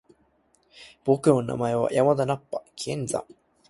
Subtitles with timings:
[1.03, 2.63] 僕の名前は山田ナッパ！
[2.75, 3.23] 気円斬！